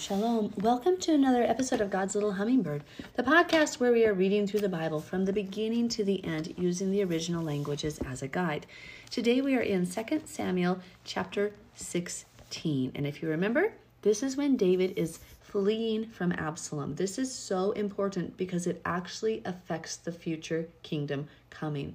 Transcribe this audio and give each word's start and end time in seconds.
Shalom. 0.00 0.54
Welcome 0.56 0.96
to 1.00 1.12
another 1.12 1.42
episode 1.42 1.82
of 1.82 1.90
God's 1.90 2.14
Little 2.14 2.32
Hummingbird, 2.32 2.84
the 3.16 3.22
podcast 3.22 3.80
where 3.80 3.92
we 3.92 4.06
are 4.06 4.14
reading 4.14 4.46
through 4.46 4.60
the 4.60 4.68
Bible 4.70 4.98
from 4.98 5.26
the 5.26 5.32
beginning 5.32 5.90
to 5.90 6.04
the 6.04 6.24
end 6.24 6.54
using 6.56 6.90
the 6.90 7.04
original 7.04 7.44
languages 7.44 7.98
as 8.06 8.22
a 8.22 8.28
guide. 8.28 8.64
Today 9.10 9.42
we 9.42 9.54
are 9.56 9.60
in 9.60 9.86
2 9.86 10.22
Samuel 10.24 10.80
chapter 11.04 11.52
16. 11.74 12.92
And 12.94 13.06
if 13.06 13.20
you 13.20 13.28
remember, 13.28 13.74
this 14.00 14.22
is 14.22 14.38
when 14.38 14.56
David 14.56 14.94
is 14.96 15.18
fleeing 15.42 16.06
from 16.08 16.32
Absalom. 16.32 16.94
This 16.94 17.18
is 17.18 17.30
so 17.30 17.72
important 17.72 18.38
because 18.38 18.66
it 18.66 18.80
actually 18.86 19.42
affects 19.44 19.96
the 19.96 20.12
future 20.12 20.66
kingdom 20.82 21.28
coming. 21.50 21.94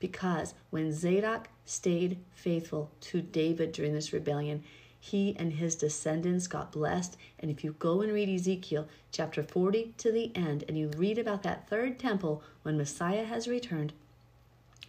Because 0.00 0.54
when 0.70 0.92
Zadok 0.92 1.48
stayed 1.64 2.18
faithful 2.34 2.90
to 3.02 3.22
David 3.22 3.70
during 3.70 3.92
this 3.92 4.12
rebellion, 4.12 4.64
he 5.00 5.36
and 5.38 5.54
his 5.54 5.76
descendants 5.76 6.46
got 6.46 6.72
blessed. 6.72 7.16
And 7.38 7.50
if 7.50 7.62
you 7.62 7.74
go 7.78 8.00
and 8.00 8.12
read 8.12 8.28
Ezekiel 8.28 8.88
chapter 9.12 9.42
40 9.42 9.94
to 9.98 10.12
the 10.12 10.34
end 10.34 10.64
and 10.68 10.76
you 10.76 10.90
read 10.96 11.18
about 11.18 11.42
that 11.44 11.68
third 11.68 11.98
temple 11.98 12.42
when 12.62 12.76
Messiah 12.76 13.24
has 13.24 13.46
returned, 13.46 13.92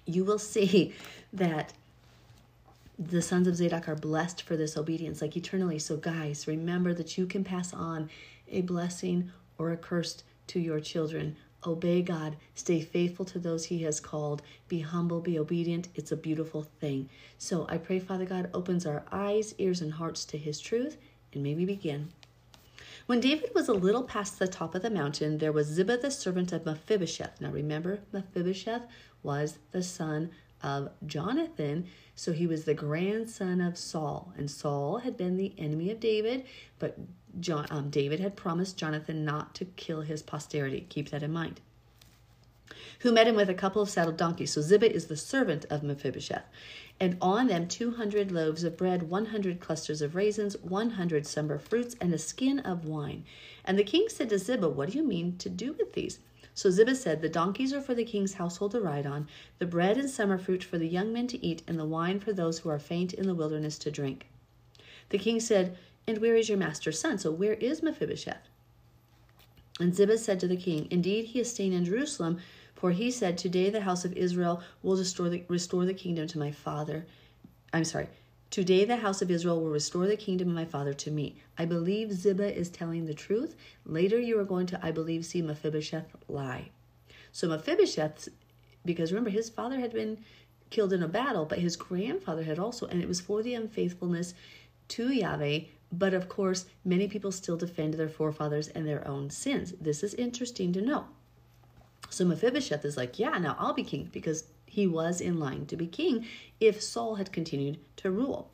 you 0.05 0.23
will 0.23 0.39
see 0.39 0.93
that 1.33 1.73
the 2.99 3.21
sons 3.21 3.47
of 3.47 3.55
Zadok 3.55 3.87
are 3.87 3.95
blessed 3.95 4.41
for 4.41 4.57
this 4.57 4.75
obedience, 4.75 5.21
like 5.21 5.37
eternally. 5.37 5.77
So, 5.77 5.97
guys, 5.97 6.47
remember 6.47 6.93
that 6.95 7.17
you 7.17 7.27
can 7.27 7.43
pass 7.43 7.73
on 7.73 8.09
a 8.49 8.61
blessing 8.61 9.31
or 9.59 9.71
a 9.71 9.77
curse 9.77 10.23
to 10.47 10.59
your 10.59 10.79
children 10.79 11.35
Obey 11.65 12.01
God, 12.01 12.37
stay 12.55 12.81
faithful 12.81 13.25
to 13.25 13.39
those 13.39 13.65
He 13.65 13.83
has 13.83 13.99
called, 13.99 14.41
be 14.67 14.79
humble, 14.79 15.19
be 15.19 15.39
obedient. 15.39 15.87
It's 15.95 16.11
a 16.11 16.17
beautiful 16.17 16.63
thing. 16.79 17.09
So 17.37 17.65
I 17.67 17.77
pray, 17.77 17.99
Father 17.99 18.25
God, 18.25 18.49
opens 18.53 18.85
our 18.85 19.03
eyes, 19.11 19.55
ears, 19.57 19.81
and 19.81 19.93
hearts 19.93 20.23
to 20.25 20.37
His 20.37 20.59
truth, 20.59 20.97
and 21.33 21.43
may 21.43 21.55
we 21.55 21.65
begin. 21.65 22.09
When 23.07 23.19
David 23.21 23.51
was 23.55 23.69
a 23.69 23.73
little 23.73 24.03
past 24.03 24.37
the 24.37 24.47
top 24.47 24.75
of 24.75 24.81
the 24.81 24.89
mountain, 24.89 25.37
there 25.37 25.53
was 25.53 25.67
Ziba 25.67 25.97
the 25.97 26.11
servant 26.11 26.51
of 26.51 26.65
Mephibosheth. 26.65 27.39
Now 27.39 27.51
remember, 27.51 28.01
Mephibosheth 28.11 28.83
was 29.23 29.57
the 29.71 29.81
son 29.81 30.29
of 30.61 30.89
Jonathan. 31.05 31.87
So 32.15 32.31
he 32.31 32.47
was 32.47 32.65
the 32.65 32.73
grandson 32.73 33.61
of 33.61 33.77
Saul. 33.77 34.33
And 34.37 34.49
Saul 34.49 34.99
had 34.99 35.17
been 35.17 35.37
the 35.37 35.53
enemy 35.57 35.91
of 35.91 35.99
David, 35.99 36.45
but 36.79 36.97
John, 37.39 37.67
um, 37.69 37.89
David 37.89 38.19
had 38.19 38.35
promised 38.35 38.77
Jonathan 38.77 39.23
not 39.23 39.53
to 39.55 39.65
kill 39.65 40.01
his 40.01 40.23
posterity. 40.23 40.85
Keep 40.89 41.11
that 41.11 41.23
in 41.23 41.31
mind. 41.31 41.61
Who 42.99 43.11
met 43.11 43.27
him 43.27 43.35
with 43.35 43.49
a 43.49 43.53
couple 43.53 43.81
of 43.81 43.89
saddled 43.89 44.17
donkeys. 44.17 44.53
So 44.53 44.61
Ziba 44.61 44.91
is 44.91 45.05
the 45.05 45.15
servant 45.15 45.65
of 45.69 45.83
Mephibosheth. 45.83 46.45
And 46.99 47.17
on 47.21 47.47
them 47.47 47.67
200 47.67 48.31
loaves 48.31 48.63
of 48.63 48.75
bread, 48.75 49.03
100 49.03 49.59
clusters 49.59 50.01
of 50.01 50.15
raisins, 50.15 50.57
100 50.61 51.27
summer 51.27 51.59
fruits, 51.59 51.95
and 52.01 52.11
a 52.13 52.17
skin 52.17 52.59
of 52.59 52.85
wine. 52.85 53.23
And 53.63 53.77
the 53.77 53.83
king 53.83 54.07
said 54.09 54.29
to 54.29 54.39
Ziba, 54.39 54.67
What 54.67 54.91
do 54.91 54.97
you 54.97 55.03
mean 55.03 55.37
to 55.37 55.49
do 55.49 55.73
with 55.73 55.93
these? 55.93 56.19
So 56.57 56.71
Ziba 56.71 56.95
said, 56.95 57.21
The 57.21 57.29
donkeys 57.29 57.71
are 57.71 57.81
for 57.81 57.93
the 57.93 58.03
king's 58.03 58.33
household 58.33 58.71
to 58.71 58.81
ride 58.81 59.05
on, 59.05 59.27
the 59.59 59.67
bread 59.67 59.95
and 59.95 60.09
summer 60.09 60.39
fruit 60.39 60.63
for 60.63 60.79
the 60.79 60.87
young 60.87 61.13
men 61.13 61.27
to 61.27 61.45
eat, 61.45 61.61
and 61.67 61.77
the 61.77 61.85
wine 61.85 62.19
for 62.19 62.33
those 62.33 62.57
who 62.57 62.69
are 62.69 62.79
faint 62.79 63.13
in 63.13 63.27
the 63.27 63.35
wilderness 63.35 63.77
to 63.77 63.91
drink. 63.91 64.25
The 65.09 65.19
king 65.19 65.39
said, 65.39 65.77
And 66.07 66.17
where 66.17 66.35
is 66.35 66.49
your 66.49 66.57
master's 66.57 66.99
son? 66.99 67.19
So 67.19 67.29
where 67.29 67.53
is 67.53 67.83
Mephibosheth? 67.83 68.49
And 69.79 69.93
Ziba 69.93 70.17
said 70.17 70.39
to 70.39 70.47
the 70.47 70.57
king, 70.57 70.87
Indeed, 70.89 71.25
he 71.25 71.39
is 71.39 71.51
staying 71.51 71.73
in 71.73 71.85
Jerusalem, 71.85 72.39
for 72.73 72.89
he 72.89 73.11
said, 73.11 73.37
Today 73.37 73.69
the 73.69 73.81
house 73.81 74.03
of 74.03 74.13
Israel 74.13 74.63
will 74.81 74.97
restore 74.97 75.29
the, 75.29 75.43
restore 75.47 75.85
the 75.85 75.93
kingdom 75.93 76.25
to 76.25 76.39
my 76.39 76.49
father. 76.49 77.05
I'm 77.71 77.83
sorry. 77.83 78.07
Today 78.49 78.85
the 78.85 78.97
house 78.97 79.21
of 79.21 79.29
Israel 79.29 79.61
will 79.61 79.69
restore 79.69 80.07
the 80.07 80.15
kingdom 80.15 80.47
of 80.47 80.55
my 80.55 80.65
father 80.65 80.93
to 80.93 81.11
me. 81.11 81.35
I 81.57 81.65
believe 81.65 82.13
Ziba 82.13 82.57
is 82.57 82.69
telling 82.69 83.05
the 83.05 83.13
truth. 83.13 83.55
Later 83.85 84.19
you 84.19 84.39
are 84.39 84.45
going 84.45 84.67
to, 84.67 84.79
I 84.85 84.91
believe, 84.91 85.25
see 85.25 85.41
Mephibosheth 85.41 86.15
lie. 86.29 86.69
So 87.33 87.49
Mephibosheth, 87.49 88.29
because 88.85 89.11
remember, 89.11 89.29
his 89.29 89.49
father 89.49 89.79
had 89.79 89.91
been 89.91 90.19
killed 90.69 90.93
in 90.93 91.03
a 91.03 91.07
battle, 91.07 91.45
but 91.45 91.59
his 91.59 91.75
grandfather 91.75 92.43
had 92.43 92.57
also, 92.57 92.87
and 92.87 93.01
it 93.01 93.07
was 93.07 93.21
for 93.21 93.43
the 93.43 93.53
unfaithfulness 93.53 94.33
to 94.89 95.11
Yahweh. 95.11 95.59
But 95.91 96.13
of 96.13 96.29
course, 96.29 96.65
many 96.85 97.07
people 97.07 97.31
still 97.31 97.57
defend 97.57 97.93
their 97.95 98.09
forefathers 98.09 98.69
and 98.69 98.87
their 98.87 99.05
own 99.07 99.29
sins. 99.29 99.73
This 99.79 100.03
is 100.03 100.13
interesting 100.13 100.71
to 100.73 100.81
know. 100.81 101.05
So 102.09 102.25
Mephibosheth 102.25 102.85
is 102.85 102.97
like, 102.97 103.19
yeah, 103.19 103.37
now 103.37 103.57
I'll 103.59 103.73
be 103.73 103.83
king 103.83 104.09
because 104.11 104.45
he 104.77 104.85
was 104.85 105.19
in 105.19 105.39
line 105.39 105.65
to 105.65 105.75
be 105.75 105.87
king 105.87 106.23
if 106.59 106.83
Saul 106.83 107.15
had 107.15 107.31
continued 107.31 107.79
to 107.95 108.11
rule. 108.11 108.51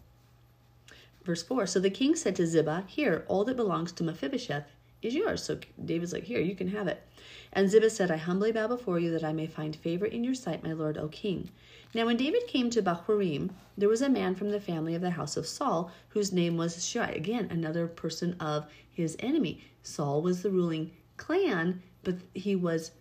Verse 1.25 1.43
4 1.43 1.67
So 1.67 1.81
the 1.81 1.89
king 1.89 2.15
said 2.15 2.37
to 2.37 2.47
Ziba, 2.47 2.85
Here, 2.87 3.25
all 3.27 3.43
that 3.43 3.57
belongs 3.57 3.91
to 3.91 4.05
Mephibosheth 4.05 4.63
is 5.01 5.13
yours. 5.13 5.43
So 5.43 5.59
David's 5.83 6.13
like, 6.13 6.23
Here, 6.23 6.39
you 6.39 6.55
can 6.55 6.69
have 6.69 6.87
it. 6.87 7.05
And 7.51 7.69
Ziba 7.69 7.89
said, 7.89 8.09
I 8.09 8.15
humbly 8.15 8.53
bow 8.53 8.69
before 8.69 8.99
you 8.99 9.11
that 9.11 9.25
I 9.25 9.33
may 9.33 9.47
find 9.47 9.75
favor 9.75 10.05
in 10.05 10.23
your 10.23 10.33
sight, 10.33 10.63
my 10.63 10.71
lord, 10.71 10.97
O 10.97 11.09
king. 11.09 11.49
Now, 11.93 12.05
when 12.05 12.15
David 12.15 12.47
came 12.47 12.69
to 12.69 12.81
Bahurim, 12.81 13.49
there 13.77 13.89
was 13.89 14.01
a 14.01 14.07
man 14.07 14.33
from 14.33 14.51
the 14.51 14.61
family 14.61 14.95
of 14.95 15.01
the 15.01 15.09
house 15.09 15.35
of 15.35 15.45
Saul 15.45 15.91
whose 16.07 16.31
name 16.31 16.55
was 16.55 16.85
Shimei. 16.85 17.17
Again, 17.17 17.49
another 17.51 17.85
person 17.85 18.37
of 18.39 18.65
his 18.89 19.17
enemy. 19.19 19.61
Saul 19.81 20.21
was 20.21 20.41
the 20.41 20.51
ruling 20.51 20.91
clan, 21.17 21.83
but 22.01 22.15
he 22.33 22.55
was, 22.55 22.91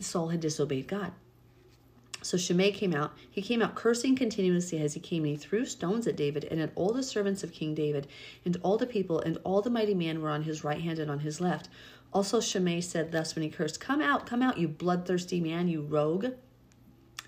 Saul 0.00 0.28
had 0.28 0.40
disobeyed 0.40 0.88
God. 0.88 1.12
So 2.22 2.36
Shimei 2.36 2.72
came 2.72 2.94
out. 2.94 3.12
He 3.30 3.40
came 3.40 3.62
out 3.62 3.74
cursing 3.74 4.14
continuously 4.14 4.80
as 4.80 4.94
he 4.94 5.00
came, 5.00 5.24
and 5.24 5.32
he 5.32 5.36
threw 5.36 5.64
stones 5.64 6.06
at 6.06 6.16
David 6.16 6.44
and 6.44 6.60
at 6.60 6.72
all 6.74 6.92
the 6.92 7.02
servants 7.02 7.42
of 7.42 7.52
King 7.52 7.74
David, 7.74 8.06
and 8.44 8.56
all 8.62 8.76
the 8.76 8.86
people, 8.86 9.20
and 9.20 9.38
all 9.44 9.62
the 9.62 9.70
mighty 9.70 9.94
men 9.94 10.20
were 10.20 10.30
on 10.30 10.42
his 10.42 10.62
right 10.62 10.80
hand 10.80 10.98
and 10.98 11.10
on 11.10 11.20
his 11.20 11.40
left. 11.40 11.68
Also 12.12 12.40
Shimei 12.40 12.80
said 12.80 13.12
thus 13.12 13.34
when 13.34 13.42
he 13.42 13.50
cursed, 13.50 13.80
Come 13.80 14.00
out, 14.00 14.26
come 14.26 14.42
out, 14.42 14.58
you 14.58 14.68
bloodthirsty 14.68 15.40
man, 15.40 15.68
you 15.68 15.82
rogue. 15.82 16.26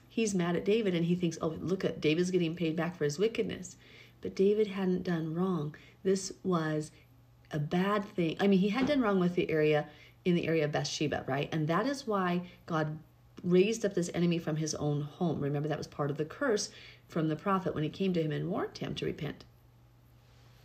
He's 0.09 0.35
mad 0.35 0.57
at 0.57 0.65
David 0.65 0.95
and 0.95 1.07
he 1.07 1.15
thinks, 1.15 1.39
Oh, 1.41 1.57
look 1.61 1.85
at 1.85 2.01
David's 2.01 2.31
getting 2.31 2.57
paid 2.57 2.77
back 2.77 2.97
for 2.97 3.05
his 3.05 3.19
wickedness. 3.19 3.77
But 4.21 4.35
David 4.35 4.67
hadn't 4.67 5.05
done 5.05 5.35
wrong. 5.35 5.75
This 6.03 6.33
was 6.43 6.91
a 7.51 7.59
bad 7.59 8.05
thing. 8.05 8.37
I 8.41 8.47
mean, 8.47 8.59
he 8.59 8.69
had 8.69 8.87
done 8.87 9.01
wrong 9.01 9.21
with 9.21 9.35
the 9.35 9.49
area 9.51 9.89
in 10.25 10.35
the 10.35 10.47
area 10.47 10.65
of 10.65 10.73
Bathsheba, 10.73 11.25
right? 11.27 11.49
And 11.53 11.67
that 11.69 11.87
is 11.87 12.07
why 12.07 12.43
God 12.67 12.99
raised 13.43 13.85
up 13.85 13.95
this 13.95 14.11
enemy 14.15 14.39
from 14.39 14.57
his 14.57 14.75
own 14.75 15.03
home. 15.03 15.41
Remember, 15.41 15.69
that 15.69 15.79
was 15.79 15.87
part 15.87 16.11
of 16.11 16.17
the 16.17 16.25
curse 16.25 16.71
from 17.09 17.29
the 17.29 17.37
prophet 17.37 17.75
when 17.75 17.85
he 17.85 17.91
came 17.91 18.13
to 18.15 18.23
him 18.23 18.33
and 18.33 18.51
warned 18.51 18.79
him 18.79 18.95
to 18.97 19.07
repent. 19.07 19.45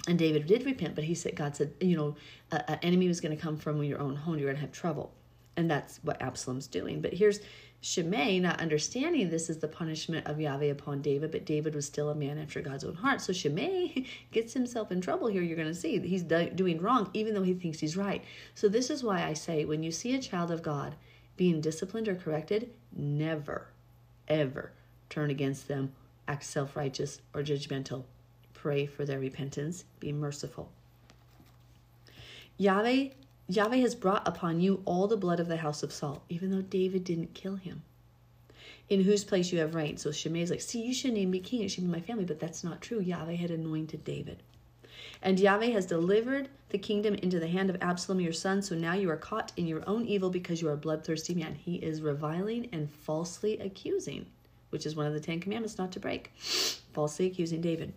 And 0.07 0.17
David 0.17 0.47
did 0.47 0.65
repent, 0.65 0.95
but 0.95 1.03
he 1.03 1.15
said, 1.15 1.35
God 1.35 1.55
said, 1.55 1.73
you 1.81 1.97
know, 1.97 2.15
an 2.51 2.79
enemy 2.81 3.07
was 3.07 3.19
going 3.19 3.35
to 3.35 3.41
come 3.41 3.57
from 3.57 3.83
your 3.83 3.99
own 3.99 4.15
home. 4.15 4.38
You're 4.38 4.47
going 4.47 4.55
to 4.55 4.61
have 4.61 4.71
trouble. 4.71 5.11
And 5.57 5.69
that's 5.69 5.99
what 6.03 6.21
Absalom's 6.21 6.67
doing. 6.67 7.01
But 7.01 7.13
here's 7.13 7.41
Shimei 7.81 8.39
not 8.39 8.61
understanding 8.61 9.29
this 9.29 9.49
is 9.49 9.57
the 9.57 9.67
punishment 9.67 10.25
of 10.27 10.39
Yahweh 10.39 10.65
upon 10.65 11.01
David, 11.01 11.31
but 11.31 11.45
David 11.45 11.75
was 11.75 11.85
still 11.85 12.09
a 12.09 12.15
man 12.15 12.38
after 12.38 12.61
God's 12.61 12.83
own 12.83 12.95
heart. 12.95 13.21
So 13.21 13.33
Shimei 13.33 14.05
gets 14.31 14.53
himself 14.53 14.91
in 14.91 15.01
trouble 15.01 15.27
here. 15.27 15.41
You're 15.41 15.57
going 15.57 15.67
to 15.67 15.75
see 15.75 15.99
he's 15.99 16.23
doing 16.23 16.81
wrong, 16.81 17.09
even 17.13 17.33
though 17.33 17.44
he 17.44 17.53
thinks 17.53 17.79
he's 17.79 17.97
right. 17.97 18.23
So 18.55 18.69
this 18.69 18.89
is 18.89 19.03
why 19.03 19.23
I 19.23 19.33
say 19.33 19.65
when 19.65 19.83
you 19.83 19.91
see 19.91 20.15
a 20.15 20.21
child 20.21 20.51
of 20.51 20.63
God 20.63 20.95
being 21.37 21.61
disciplined 21.61 22.07
or 22.07 22.15
corrected, 22.15 22.71
never, 22.95 23.67
ever 24.27 24.71
turn 25.09 25.29
against 25.29 25.67
them, 25.67 25.93
act 26.27 26.43
self 26.43 26.75
righteous 26.75 27.21
or 27.33 27.41
judgmental. 27.41 28.03
Pray 28.53 28.85
for 28.85 29.05
their 29.05 29.19
repentance. 29.19 29.85
Be 29.99 30.11
merciful. 30.11 30.69
Yahweh, 32.57 33.09
Yahweh 33.47 33.77
has 33.77 33.95
brought 33.95 34.27
upon 34.27 34.59
you 34.59 34.81
all 34.83 35.07
the 35.07 35.15
blood 35.15 35.39
of 35.39 35.47
the 35.47 35.57
house 35.57 35.83
of 35.83 35.93
Saul, 35.93 36.23
even 36.27 36.49
though 36.49 36.63
David 36.63 37.03
didn't 37.03 37.35
kill 37.35 37.55
him. 37.55 37.83
In 38.89 39.03
whose 39.03 39.23
place 39.23 39.51
you 39.51 39.59
have 39.59 39.75
reigned. 39.75 39.99
So 39.99 40.11
Shimei 40.11 40.41
is 40.41 40.49
like, 40.49 40.61
see, 40.61 40.81
you 40.81 40.93
shouldn't 40.93 41.19
even 41.19 41.31
be 41.31 41.39
king. 41.39 41.61
It 41.61 41.69
should 41.69 41.83
be 41.83 41.89
my 41.89 42.01
family. 42.01 42.25
But 42.25 42.39
that's 42.39 42.63
not 42.63 42.81
true. 42.81 42.99
Yahweh 42.99 43.35
had 43.35 43.51
anointed 43.51 44.03
David. 44.03 44.41
And 45.21 45.39
Yahweh 45.39 45.71
has 45.71 45.85
delivered 45.85 46.49
the 46.69 46.77
kingdom 46.77 47.15
into 47.15 47.39
the 47.39 47.47
hand 47.47 47.69
of 47.69 47.77
Absalom 47.81 48.19
your 48.19 48.33
son, 48.33 48.61
so 48.61 48.75
now 48.75 48.94
you 48.94 49.09
are 49.09 49.17
caught 49.17 49.51
in 49.57 49.67
your 49.67 49.88
own 49.88 50.05
evil 50.05 50.29
because 50.29 50.61
you 50.61 50.67
are 50.67 50.73
a 50.73 50.77
bloodthirsty 50.77 51.33
man. 51.33 51.55
He 51.55 51.75
is 51.75 52.01
reviling 52.01 52.67
and 52.71 52.91
falsely 52.91 53.57
accusing, 53.59 54.25
which 54.69 54.85
is 54.85 54.95
one 54.95 55.05
of 55.05 55.13
the 55.13 55.19
Ten 55.19 55.39
Commandments 55.39 55.77
not 55.77 55.91
to 55.94 55.99
break, 55.99 56.31
falsely 56.94 57.27
accusing 57.27 57.61
David. 57.61 57.94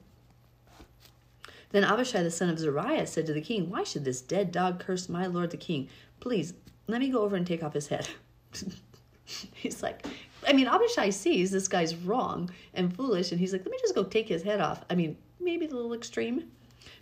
Then 1.71 1.85
Abishai 1.85 2.23
the 2.23 2.31
son 2.31 2.49
of 2.49 2.59
Zeruiah 2.59 3.07
said 3.07 3.27
to 3.27 3.33
the 3.33 3.41
king, 3.41 3.71
Why 3.71 3.85
should 3.85 4.05
this 4.05 4.21
dead 4.21 4.53
dog 4.53 4.81
curse 4.81 5.09
my 5.09 5.27
lord 5.27 5.51
the 5.51 5.57
king? 5.57 5.89
Please, 6.19 6.55
let 6.87 7.01
me 7.01 7.09
go 7.09 7.23
over 7.23 7.37
and 7.37 7.47
take 7.47 7.63
off 7.63 7.75
his 7.75 7.89
head. 7.89 8.09
he's 9.55 9.83
like, 9.83 10.05
I 10.47 10.53
mean, 10.53 10.67
Abishai 10.67 11.11
sees 11.11 11.51
this 11.51 11.69
guy's 11.69 11.95
wrong 11.95 12.51
and 12.75 12.95
foolish, 12.95 13.31
and 13.31 13.41
he's 13.41 13.53
like, 13.53 13.63
Let 13.65 13.71
me 13.71 13.79
just 13.81 13.95
go 13.95 14.05
take 14.05 14.29
his 14.29 14.43
head 14.43 14.61
off. 14.61 14.85
I 14.91 14.95
mean, 14.95 15.17
maybe 15.39 15.67
a 15.67 15.71
little 15.71 15.95
extreme. 15.95 16.51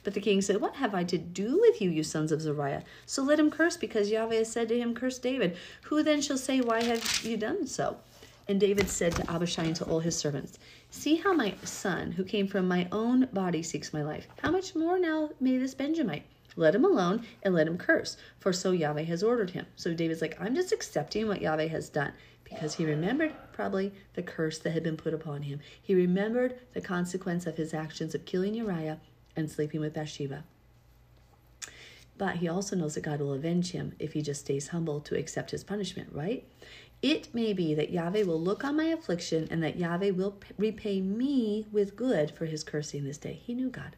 But 0.02 0.14
the 0.14 0.20
king 0.20 0.40
said, 0.40 0.60
What 0.60 0.76
have 0.76 0.94
I 0.94 1.04
to 1.04 1.18
do 1.18 1.60
with 1.60 1.80
you, 1.80 1.90
you 1.90 2.02
sons 2.02 2.32
of 2.32 2.40
Zeruiah? 2.40 2.84
So 3.06 3.22
let 3.22 3.38
him 3.38 3.50
curse, 3.50 3.76
because 3.76 4.10
Yahweh 4.10 4.36
has 4.36 4.50
said 4.50 4.68
to 4.68 4.78
him, 4.78 4.94
Curse 4.94 5.18
David. 5.18 5.56
Who 5.82 6.02
then 6.02 6.20
shall 6.20 6.38
say, 6.38 6.60
Why 6.60 6.82
have 6.82 7.22
you 7.24 7.36
done 7.36 7.66
so? 7.66 7.98
And 8.48 8.58
David 8.58 8.88
said 8.88 9.12
to 9.16 9.30
Abishai 9.30 9.64
and 9.64 9.76
to 9.76 9.84
all 9.84 10.00
his 10.00 10.16
servants, 10.16 10.58
See 10.90 11.16
how 11.16 11.34
my 11.34 11.54
son, 11.64 12.12
who 12.12 12.24
came 12.24 12.46
from 12.46 12.66
my 12.66 12.88
own 12.90 13.28
body, 13.32 13.62
seeks 13.62 13.92
my 13.92 14.02
life. 14.02 14.26
How 14.42 14.50
much 14.50 14.74
more 14.74 14.98
now 14.98 15.30
may 15.38 15.58
this 15.58 15.74
Benjamite? 15.74 16.24
Let 16.56 16.74
him 16.74 16.84
alone 16.84 17.24
and 17.42 17.54
let 17.54 17.68
him 17.68 17.78
curse, 17.78 18.16
for 18.40 18.52
so 18.52 18.72
Yahweh 18.72 19.02
has 19.02 19.22
ordered 19.22 19.50
him. 19.50 19.66
So 19.76 19.94
David's 19.94 20.22
like, 20.22 20.40
I'm 20.40 20.54
just 20.54 20.72
accepting 20.72 21.28
what 21.28 21.42
Yahweh 21.42 21.68
has 21.68 21.88
done 21.88 22.12
because 22.42 22.74
he 22.74 22.84
remembered 22.84 23.32
probably 23.52 23.92
the 24.14 24.22
curse 24.22 24.58
that 24.58 24.70
had 24.72 24.82
been 24.82 24.96
put 24.96 25.14
upon 25.14 25.42
him. 25.42 25.60
He 25.80 25.94
remembered 25.94 26.58
the 26.72 26.80
consequence 26.80 27.46
of 27.46 27.56
his 27.56 27.74
actions 27.74 28.14
of 28.14 28.24
killing 28.24 28.54
Uriah 28.54 28.98
and 29.38 29.50
sleeping 29.50 29.80
with 29.80 29.94
Bathsheba. 29.94 30.44
But 32.18 32.36
he 32.36 32.48
also 32.48 32.74
knows 32.74 32.94
that 32.94 33.02
God 33.04 33.20
will 33.20 33.32
avenge 33.32 33.70
him 33.70 33.94
if 34.00 34.12
he 34.12 34.22
just 34.22 34.40
stays 34.40 34.68
humble 34.68 35.00
to 35.02 35.16
accept 35.16 35.52
his 35.52 35.62
punishment, 35.62 36.10
right? 36.12 36.44
It 37.00 37.32
may 37.32 37.52
be 37.52 37.74
that 37.74 37.92
Yahweh 37.92 38.24
will 38.24 38.40
look 38.40 38.64
on 38.64 38.76
my 38.76 38.86
affliction 38.86 39.46
and 39.52 39.62
that 39.62 39.78
Yahweh 39.78 40.10
will 40.10 40.34
repay 40.56 41.00
me 41.00 41.66
with 41.70 41.94
good 41.94 42.32
for 42.32 42.46
his 42.46 42.64
cursing 42.64 43.04
this 43.04 43.18
day. 43.18 43.34
He 43.34 43.54
knew 43.54 43.70
God. 43.70 43.94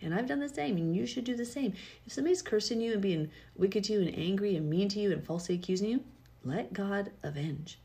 And 0.00 0.14
I've 0.14 0.28
done 0.28 0.40
the 0.40 0.48
same, 0.48 0.76
and 0.76 0.94
you 0.96 1.06
should 1.06 1.24
do 1.24 1.34
the 1.34 1.44
same. 1.44 1.74
If 2.06 2.12
somebody's 2.12 2.40
cursing 2.40 2.80
you 2.80 2.92
and 2.92 3.02
being 3.02 3.30
wicked 3.56 3.84
to 3.84 3.94
you 3.94 4.00
and 4.00 4.16
angry 4.16 4.56
and 4.56 4.70
mean 4.70 4.88
to 4.90 5.00
you 5.00 5.12
and 5.12 5.22
falsely 5.22 5.56
accusing 5.56 5.90
you, 5.90 6.04
let 6.44 6.72
God 6.72 7.10
avenge. 7.22 7.78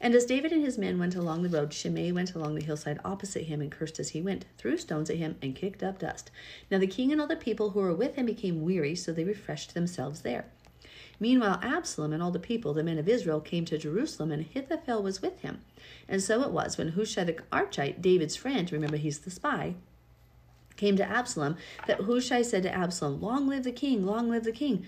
And 0.00 0.14
as 0.14 0.24
David 0.24 0.52
and 0.52 0.64
his 0.64 0.78
men 0.78 0.98
went 0.98 1.14
along 1.14 1.42
the 1.42 1.48
road, 1.48 1.72
Shimei 1.72 2.12
went 2.12 2.34
along 2.34 2.54
the 2.54 2.64
hillside 2.64 3.00
opposite 3.04 3.44
him 3.44 3.60
and 3.60 3.70
cursed 3.70 3.98
as 3.98 4.10
he 4.10 4.20
went, 4.20 4.44
threw 4.58 4.76
stones 4.76 5.10
at 5.10 5.16
him, 5.16 5.36
and 5.42 5.54
kicked 5.54 5.82
up 5.82 5.98
dust. 5.98 6.30
Now 6.70 6.78
the 6.78 6.86
king 6.86 7.12
and 7.12 7.20
all 7.20 7.26
the 7.26 7.36
people 7.36 7.70
who 7.70 7.80
were 7.80 7.94
with 7.94 8.16
him 8.16 8.26
became 8.26 8.62
weary, 8.62 8.94
so 8.94 9.12
they 9.12 9.24
refreshed 9.24 9.74
themselves 9.74 10.22
there. 10.22 10.46
Meanwhile, 11.18 11.60
Absalom 11.62 12.12
and 12.12 12.22
all 12.22 12.30
the 12.30 12.38
people, 12.38 12.74
the 12.74 12.82
men 12.82 12.98
of 12.98 13.08
Israel, 13.08 13.40
came 13.40 13.64
to 13.66 13.78
Jerusalem, 13.78 14.30
and 14.30 14.42
Ahithophel 14.42 15.02
was 15.02 15.22
with 15.22 15.40
him. 15.40 15.62
And 16.08 16.22
so 16.22 16.42
it 16.42 16.50
was 16.50 16.76
when 16.76 16.88
Hushai 16.88 17.24
the 17.24 17.38
Archite, 17.52 18.02
David's 18.02 18.36
friend, 18.36 18.70
remember 18.70 18.98
he's 18.98 19.20
the 19.20 19.30
spy, 19.30 19.74
came 20.76 20.96
to 20.96 21.08
Absalom, 21.08 21.56
that 21.86 22.02
Hushai 22.02 22.42
said 22.42 22.62
to 22.64 22.74
Absalom, 22.74 23.20
Long 23.20 23.48
live 23.48 23.64
the 23.64 23.72
king, 23.72 24.04
long 24.04 24.28
live 24.28 24.44
the 24.44 24.52
king. 24.52 24.86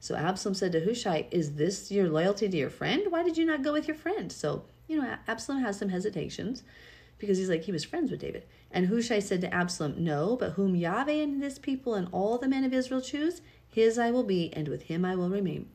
So 0.00 0.14
Absalom 0.14 0.54
said 0.54 0.72
to 0.72 0.80
Hushai, 0.80 1.26
Is 1.30 1.54
this 1.54 1.90
your 1.90 2.08
loyalty 2.08 2.48
to 2.48 2.56
your 2.56 2.70
friend? 2.70 3.10
Why 3.10 3.22
did 3.22 3.36
you 3.36 3.44
not 3.44 3.62
go 3.62 3.72
with 3.72 3.88
your 3.88 3.96
friend? 3.96 4.30
So, 4.30 4.64
you 4.86 5.00
know, 5.00 5.16
Absalom 5.26 5.62
has 5.62 5.78
some 5.78 5.88
hesitations 5.88 6.62
because 7.18 7.38
he's 7.38 7.48
like, 7.48 7.64
he 7.64 7.72
was 7.72 7.84
friends 7.84 8.10
with 8.10 8.20
David. 8.20 8.44
And 8.70 8.86
Hushai 8.86 9.18
said 9.18 9.40
to 9.40 9.52
Absalom, 9.52 10.02
No, 10.02 10.36
but 10.36 10.52
whom 10.52 10.76
Yahweh 10.76 11.12
and 11.12 11.42
this 11.42 11.58
people 11.58 11.94
and 11.94 12.08
all 12.12 12.38
the 12.38 12.48
men 12.48 12.64
of 12.64 12.72
Israel 12.72 13.00
choose, 13.00 13.40
his 13.66 13.98
I 13.98 14.10
will 14.10 14.24
be, 14.24 14.52
and 14.52 14.68
with 14.68 14.82
him 14.84 15.04
I 15.04 15.16
will 15.16 15.30
remain. 15.30 15.68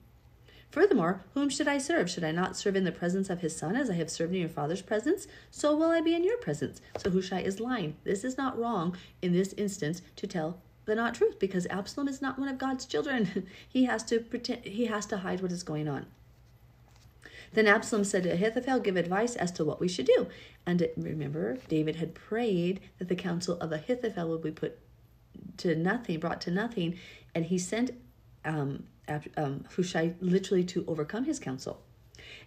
Furthermore, 0.71 1.23
whom 1.35 1.49
should 1.49 1.67
I 1.67 1.77
serve? 1.77 2.09
Should 2.09 2.23
I 2.23 2.31
not 2.31 2.57
serve 2.57 2.75
in 2.75 2.83
the 2.83 2.91
presence 2.91 3.29
of 3.29 3.41
his 3.41 3.55
son 3.55 3.75
as 3.75 3.91
I 3.91 3.93
have 3.93 4.09
served 4.09 4.33
in 4.33 4.39
your 4.39 4.49
father's 4.49 4.81
presence? 4.81 5.27
So 5.51 5.75
will 5.75 5.91
I 5.91 6.01
be 6.01 6.15
in 6.15 6.23
your 6.23 6.37
presence. 6.37 6.81
So 6.97 7.11
Hushai 7.11 7.41
is 7.41 7.59
lying. 7.59 7.95
This 8.03 8.23
is 8.23 8.37
not 8.37 8.57
wrong 8.57 8.97
in 9.21 9.33
this 9.33 9.53
instance 9.53 10.01
to 10.15 10.25
tell 10.25 10.61
the 10.85 10.95
not 10.95 11.15
truth 11.15 11.39
because 11.39 11.65
Absalom 11.67 12.07
is 12.07 12.21
not 12.21 12.37
one 12.37 12.49
of 12.49 12.57
God's 12.57 12.85
children. 12.85 13.47
he 13.69 13.85
has 13.85 14.03
to 14.05 14.19
pretend 14.19 14.65
he 14.65 14.85
has 14.85 15.05
to 15.07 15.17
hide 15.17 15.41
what 15.41 15.51
is 15.51 15.63
going 15.63 15.87
on. 15.87 16.05
Then 17.53 17.67
Absalom 17.67 18.03
said 18.03 18.23
to 18.23 18.31
Ahithophel, 18.31 18.79
Give 18.79 18.97
advice 18.97 19.35
as 19.35 19.51
to 19.53 19.65
what 19.65 19.79
we 19.79 19.87
should 19.87 20.07
do. 20.07 20.27
And 20.65 20.87
remember, 20.97 21.57
David 21.67 21.97
had 21.97 22.15
prayed 22.15 22.79
that 22.97 23.09
the 23.09 23.15
counsel 23.15 23.59
of 23.59 23.71
Ahithophel 23.71 24.27
would 24.29 24.41
be 24.41 24.51
put 24.51 24.79
to 25.57 25.75
nothing, 25.75 26.19
brought 26.19 26.41
to 26.41 26.51
nothing, 26.51 26.97
and 27.35 27.45
he 27.45 27.59
sent 27.59 27.91
um, 28.43 28.83
um, 29.37 29.65
Hushai 29.75 30.13
literally 30.19 30.63
to 30.65 30.83
overcome 30.87 31.25
his 31.25 31.39
counsel. 31.39 31.81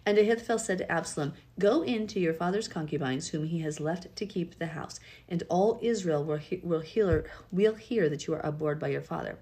And 0.05 0.17
Ahithophel 0.17 0.59
said 0.59 0.77
to 0.79 0.91
Absalom, 0.91 1.33
Go 1.59 1.83
in 1.83 2.07
to 2.07 2.19
your 2.19 2.33
father's 2.33 2.67
concubines, 2.67 3.29
whom 3.29 3.45
he 3.45 3.59
has 3.59 3.79
left 3.79 4.15
to 4.15 4.25
keep 4.25 4.57
the 4.57 4.67
house, 4.67 4.99
and 5.27 5.43
all 5.49 5.79
Israel 5.81 6.23
will, 6.23 6.37
he- 6.37 6.61
will, 6.63 6.79
hear, 6.79 7.29
will 7.51 7.75
hear 7.75 8.09
that 8.09 8.27
you 8.27 8.33
are 8.33 8.45
abhorred 8.45 8.79
by 8.79 8.89
your 8.89 9.01
father. 9.01 9.37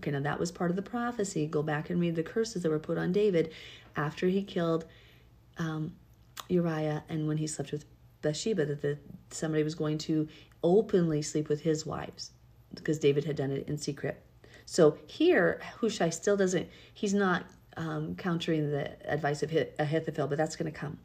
Okay, 0.00 0.10
now 0.10 0.20
that 0.20 0.38
was 0.38 0.52
part 0.52 0.70
of 0.70 0.76
the 0.76 0.82
prophecy. 0.82 1.46
Go 1.46 1.62
back 1.62 1.90
and 1.90 2.00
read 2.00 2.16
the 2.16 2.22
curses 2.22 2.62
that 2.62 2.70
were 2.70 2.78
put 2.78 2.98
on 2.98 3.12
David 3.12 3.52
after 3.96 4.28
he 4.28 4.42
killed 4.42 4.84
um, 5.58 5.94
Uriah 6.48 7.02
and 7.08 7.26
when 7.26 7.38
he 7.38 7.46
slept 7.46 7.72
with 7.72 7.84
Bathsheba, 8.22 8.66
that 8.66 8.82
the, 8.82 8.98
somebody 9.30 9.62
was 9.62 9.74
going 9.74 9.98
to 9.98 10.28
openly 10.62 11.22
sleep 11.22 11.48
with 11.48 11.62
his 11.62 11.86
wives 11.86 12.32
because 12.74 12.98
David 12.98 13.24
had 13.24 13.36
done 13.36 13.50
it 13.50 13.66
in 13.68 13.78
secret. 13.78 14.22
So 14.66 14.98
here, 15.06 15.60
Hushai 15.80 16.10
still 16.10 16.36
doesn't, 16.36 16.68
he's 16.92 17.14
not 17.14 17.46
um, 17.76 18.14
countering 18.16 18.70
the 18.70 18.90
advice 19.10 19.42
of 19.42 19.52
Ahithophel, 19.78 20.28
but 20.28 20.38
that's 20.38 20.56
going 20.56 20.70
to 20.70 20.78
come. 20.78 20.98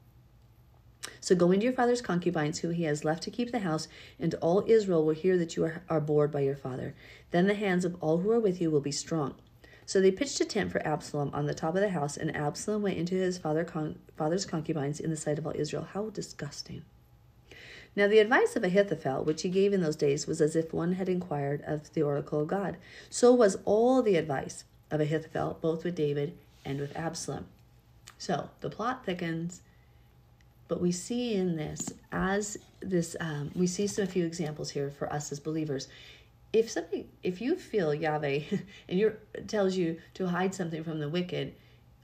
So 1.19 1.35
go 1.35 1.51
into 1.51 1.63
your 1.63 1.73
father's 1.73 2.01
concubines, 2.01 2.59
who 2.59 2.69
he 2.69 2.83
has 2.83 3.03
left 3.03 3.23
to 3.23 3.31
keep 3.31 3.51
the 3.51 3.59
house, 3.59 3.87
and 4.19 4.33
all 4.35 4.63
Israel 4.67 5.03
will 5.05 5.13
hear 5.13 5.37
that 5.37 5.55
you 5.55 5.65
are, 5.65 5.83
are 5.89 6.01
bored 6.01 6.31
by 6.31 6.41
your 6.41 6.55
father. 6.55 6.95
Then 7.31 7.47
the 7.47 7.55
hands 7.55 7.85
of 7.85 7.95
all 8.01 8.19
who 8.19 8.31
are 8.31 8.39
with 8.39 8.61
you 8.61 8.69
will 8.69 8.81
be 8.81 8.91
strong. 8.91 9.35
So 9.85 9.99
they 9.99 10.11
pitched 10.11 10.39
a 10.39 10.45
tent 10.45 10.71
for 10.71 10.85
Absalom 10.85 11.31
on 11.33 11.47
the 11.47 11.53
top 11.53 11.75
of 11.75 11.81
the 11.81 11.89
house, 11.89 12.17
and 12.17 12.35
Absalom 12.35 12.83
went 12.83 12.97
into 12.97 13.15
his 13.15 13.37
father 13.37 13.63
con- 13.63 13.99
father's 14.15 14.45
concubines 14.45 14.99
in 14.99 15.09
the 15.09 15.17
sight 15.17 15.37
of 15.37 15.45
all 15.45 15.53
Israel. 15.55 15.87
How 15.91 16.09
disgusting. 16.09 16.83
Now, 17.95 18.07
the 18.07 18.19
advice 18.19 18.55
of 18.55 18.63
Ahithophel, 18.63 19.25
which 19.25 19.41
he 19.41 19.49
gave 19.49 19.73
in 19.73 19.81
those 19.81 19.97
days, 19.97 20.25
was 20.25 20.39
as 20.39 20.55
if 20.55 20.73
one 20.73 20.93
had 20.93 21.09
inquired 21.09 21.61
of 21.67 21.91
the 21.93 22.03
oracle 22.03 22.41
of 22.41 22.47
God. 22.47 22.77
So 23.09 23.33
was 23.33 23.57
all 23.65 24.01
the 24.01 24.15
advice 24.15 24.63
of 24.89 25.01
Ahithophel, 25.01 25.57
both 25.61 25.83
with 25.83 25.95
David 25.95 26.37
and 26.65 26.79
with 26.79 26.95
Absalom. 26.95 27.45
So 28.17 28.49
the 28.59 28.69
plot 28.69 29.05
thickens, 29.05 29.61
but 30.67 30.79
we 30.79 30.91
see 30.91 31.33
in 31.33 31.55
this, 31.55 31.91
as 32.11 32.57
this, 32.79 33.15
um, 33.19 33.51
we 33.55 33.67
see 33.67 33.87
some 33.87 34.07
few 34.07 34.25
examples 34.25 34.69
here 34.69 34.89
for 34.89 35.11
us 35.11 35.31
as 35.31 35.39
believers. 35.39 35.87
If 36.53 36.69
something, 36.69 37.07
if 37.23 37.41
you 37.41 37.55
feel 37.55 37.93
Yahweh 37.93 38.41
and 38.87 38.99
you 38.99 39.15
tells 39.47 39.75
you 39.75 39.99
to 40.13 40.27
hide 40.27 40.53
something 40.53 40.83
from 40.83 40.99
the 40.99 41.09
wicked, 41.09 41.55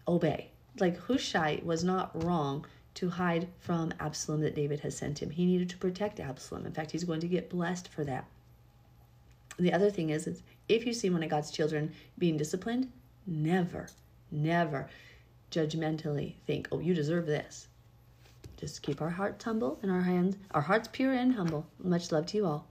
obey. 0.07 0.49
Like 0.79 0.97
Hushai 0.97 1.61
was 1.63 1.83
not 1.83 2.23
wrong 2.23 2.65
to 2.95 3.09
hide 3.09 3.47
from 3.59 3.93
Absalom 3.99 4.41
that 4.41 4.55
David 4.55 4.79
has 4.79 4.97
sent 4.97 5.21
him. 5.21 5.29
He 5.29 5.45
needed 5.45 5.69
to 5.69 5.77
protect 5.77 6.19
Absalom. 6.19 6.65
In 6.65 6.73
fact, 6.73 6.91
he's 6.91 7.03
going 7.03 7.19
to 7.19 7.27
get 7.27 7.49
blessed 7.49 7.87
for 7.87 8.03
that. 8.05 8.25
The 9.59 9.71
other 9.73 9.91
thing 9.91 10.09
is, 10.09 10.27
is 10.27 10.41
if 10.67 10.85
you 10.85 10.93
see 10.93 11.09
one 11.09 11.23
of 11.23 11.29
God's 11.29 11.51
children 11.51 11.93
being 12.17 12.37
disciplined, 12.37 12.91
never 13.25 13.87
Never 14.31 14.89
judgmentally 15.51 16.35
think, 16.45 16.67
oh, 16.71 16.79
you 16.79 16.93
deserve 16.93 17.25
this. 17.25 17.67
Just 18.57 18.81
keep 18.81 19.01
our 19.01 19.09
hearts 19.11 19.43
humble 19.45 19.77
and 19.83 19.91
our 19.91 20.01
hands, 20.01 20.35
our 20.51 20.61
hearts 20.61 20.89
pure 20.91 21.13
and 21.13 21.35
humble. 21.35 21.67
Much 21.79 22.11
love 22.11 22.25
to 22.27 22.37
you 22.37 22.45
all. 22.45 22.65